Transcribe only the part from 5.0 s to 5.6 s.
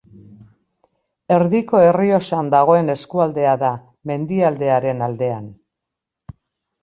aldean.